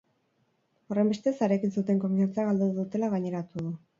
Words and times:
Horrenbestez, 0.93 1.33
harekin 1.47 1.75
zuten 1.81 2.01
konfiantza 2.05 2.47
galdu 2.49 2.69
dutela 2.81 3.13
gaineratu 3.15 3.67
du. 3.67 3.71